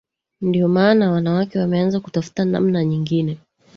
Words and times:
Ndio 0.41 0.67
maana 0.67 1.11
wanawake 1.11 1.59
wameanza 1.59 1.99
kutafuta 1.99 2.45
namna 2.45 2.85
nyingine 2.85 3.37